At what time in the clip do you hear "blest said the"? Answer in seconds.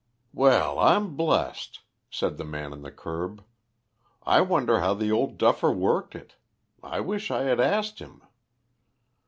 1.15-2.43